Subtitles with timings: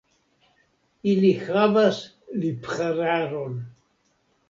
[1.11, 2.01] Ili havas
[2.41, 3.57] liphararon.